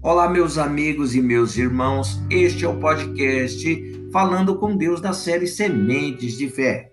[0.00, 2.22] Olá, meus amigos e meus irmãos.
[2.30, 6.92] Este é o podcast Falando com Deus da série Sementes de Fé.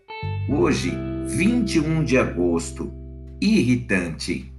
[0.50, 0.92] Hoje,
[1.28, 2.92] 21 de agosto.
[3.39, 4.52] Irritante.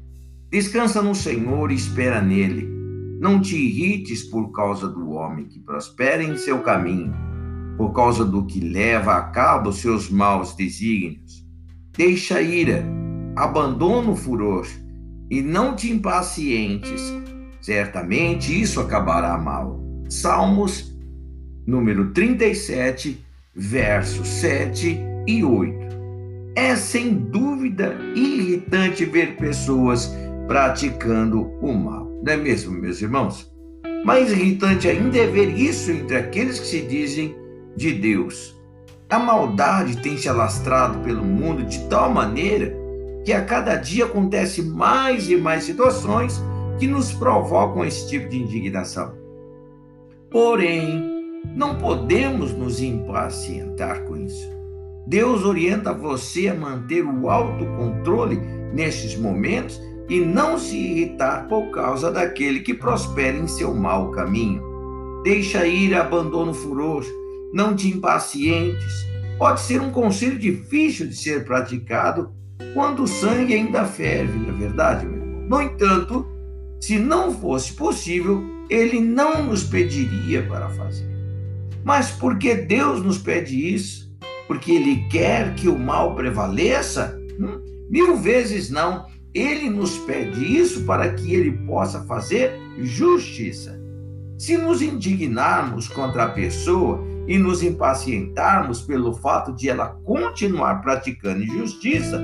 [0.49, 2.69] Descansa no Senhor e espera nele.
[3.19, 7.13] Não te irrites por causa do homem que prospera em seu caminho,
[7.77, 11.45] por causa do que leva a cabo seus maus desígnios.
[11.97, 12.85] Deixa a ira,
[13.35, 14.69] abandona o furor
[15.29, 17.13] e não te impacientes.
[17.67, 19.81] Certamente isso acabará mal.
[20.09, 20.97] Salmos,
[21.67, 23.21] número 37,
[23.53, 25.77] versos 7 e 8.
[26.55, 30.15] É sem dúvida irritante ver pessoas
[30.47, 33.53] praticando o mal, não é mesmo, meus irmãos?
[34.05, 37.35] Mais irritante ainda é ver isso entre aqueles que se dizem
[37.77, 38.55] de Deus.
[39.11, 42.73] A maldade tem se alastrado pelo mundo de tal maneira
[43.25, 46.41] que a cada dia acontece mais e mais situações
[46.79, 49.15] que nos provocam esse tipo de indignação.
[50.31, 51.17] Porém,
[51.55, 54.51] não podemos nos impacientar com isso.
[55.07, 58.37] Deus orienta você a manter o autocontrole
[58.73, 64.63] nesses momentos e não se irritar por causa daquele que prospera em seu mau caminho.
[65.23, 67.05] Deixa ir, abandona o furor,
[67.53, 69.07] não te impacientes.
[69.39, 72.33] Pode ser um conselho difícil de ser praticado
[72.75, 75.49] quando o sangue ainda ferve, não é verdade, meu irmão?
[75.49, 76.27] No entanto,
[76.81, 81.07] se não fosse possível, ele não nos pediria para fazer.
[81.85, 84.13] Mas por que Deus nos pede isso?
[84.47, 87.19] Porque ele quer que o mal prevaleça?
[87.39, 87.61] Hum?
[87.89, 89.07] Mil vezes não.
[89.33, 93.79] Ele nos pede isso para que ele possa fazer justiça.
[94.39, 101.43] Se nos indignarmos contra a pessoa e nos impacientarmos pelo fato de ela continuar praticando
[101.43, 102.23] injustiça,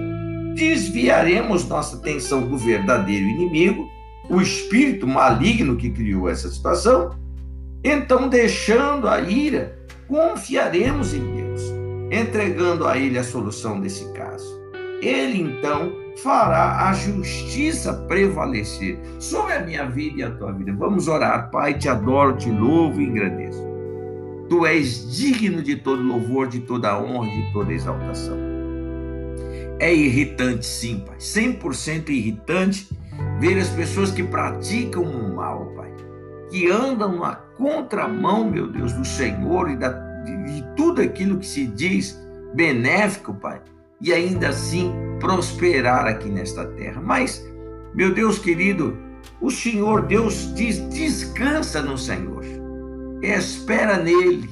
[0.54, 3.88] desviaremos nossa atenção do verdadeiro inimigo,
[4.28, 7.16] o espírito maligno que criou essa situação.
[7.84, 11.62] Então, deixando a ira, confiaremos em Deus,
[12.10, 14.60] entregando a Ele a solução desse caso.
[15.02, 15.92] Ele então
[16.22, 20.72] fará a justiça prevalecer sobre a minha vida e a tua vida.
[20.72, 23.66] Vamos orar, Pai, te adoro, te louvo e agradeço.
[24.48, 28.36] Tu és digno de todo louvor, de toda honra, de toda exaltação.
[29.80, 31.16] É irritante, sim, Pai.
[31.16, 32.88] 100% irritante
[33.38, 35.92] ver as pessoas que praticam o mal, Pai.
[36.50, 39.90] Que andam na contramão, meu Deus, do Senhor e da,
[40.24, 42.18] de, de tudo aquilo que se diz
[42.54, 43.60] benéfico, Pai.
[44.00, 47.00] E ainda assim prosperar aqui nesta terra.
[47.00, 47.44] Mas,
[47.94, 48.96] meu Deus querido,
[49.40, 52.44] o Senhor Deus diz: descansa no Senhor,
[53.22, 54.48] espera nele,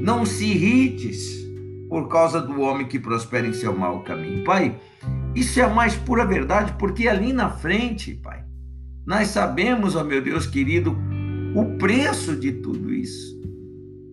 [0.00, 1.38] não se irrites
[1.88, 4.44] por causa do homem que prospera em seu mau caminho.
[4.44, 4.78] Pai,
[5.34, 8.44] isso é a mais pura verdade, porque ali na frente, Pai,
[9.06, 10.96] nós sabemos, ó meu Deus querido,
[11.54, 13.38] o preço de tudo isso.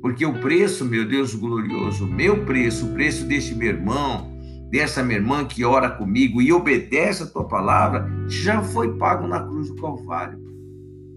[0.02, 4.31] Porque o preço, meu Deus glorioso, meu preço, o preço deste meu irmão,
[4.70, 9.42] dessa minha irmã que ora comigo e obedece a tua palavra, já foi pago na
[9.42, 10.40] cruz do Calvário.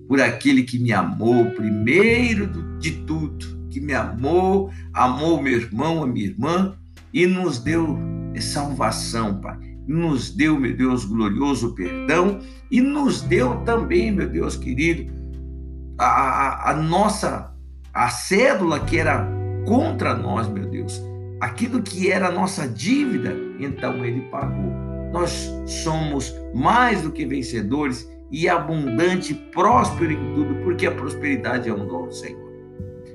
[0.08, 2.46] Por aquele que me amou primeiro
[2.78, 6.74] de tudo que me amou, amou meu irmão, a minha irmã
[7.12, 7.98] e nos deu
[8.40, 9.67] salvação, Pai.
[9.88, 12.40] Nos deu, meu Deus, glorioso perdão
[12.70, 15.10] e nos deu também, meu Deus querido,
[15.98, 17.52] a, a, nossa,
[17.92, 19.26] a cédula que era
[19.66, 21.00] contra nós, meu Deus,
[21.40, 24.72] aquilo que era a nossa dívida, então ele pagou.
[25.12, 31.72] Nós somos mais do que vencedores e abundante, próspero em tudo, porque a prosperidade é
[31.72, 32.48] um dom do Senhor.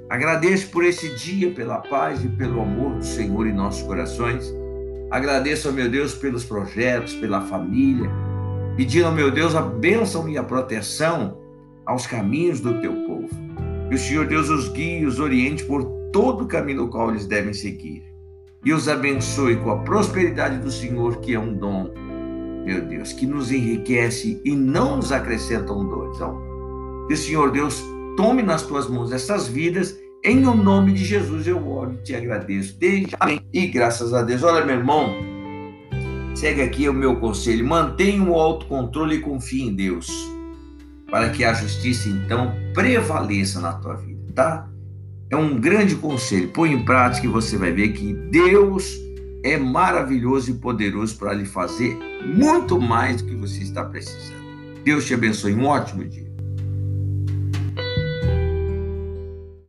[0.09, 4.43] Agradeço por esse dia, pela paz e pelo amor do Senhor em nossos corações.
[5.13, 8.09] Agradeço, meu Deus, pelos projetos, pela família,
[8.75, 11.37] pedindo, ao meu Deus, a bênção e a proteção
[11.85, 13.29] aos caminhos do teu povo.
[13.87, 17.11] Que o Senhor Deus os guie e os oriente por todo o caminho no qual
[17.11, 18.03] eles devem seguir.
[18.65, 21.93] E os abençoe com a prosperidade do Senhor, que é um dom,
[22.65, 26.11] meu Deus, que nos enriquece e não nos acrescenta um.
[26.11, 26.41] Então,
[27.07, 27.83] que o Senhor Deus
[28.17, 32.77] tome nas tuas mãos essas vidas em nome de Jesus eu oro e te agradeço.
[32.79, 33.41] Desde amém.
[33.51, 34.41] E graças a Deus.
[34.41, 35.13] Olha, meu irmão,
[36.33, 37.67] segue aqui o meu conselho.
[37.67, 40.07] Mantenha o autocontrole e confie em Deus.
[41.11, 44.69] Para que a justiça, então, prevaleça na tua vida, tá?
[45.29, 46.47] É um grande conselho.
[46.49, 48.97] Põe em prática e você vai ver que Deus
[49.43, 54.41] é maravilhoso e poderoso para lhe fazer muito mais do que você está precisando.
[54.85, 55.53] Deus te abençoe.
[55.53, 56.32] Um ótimo dia.